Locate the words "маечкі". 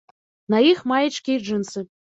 0.93-1.37